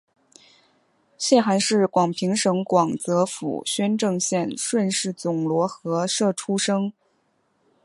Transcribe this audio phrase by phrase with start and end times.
[1.15, 6.91] 谢涵是广平省广泽府宣政县顺示总罗河社出生。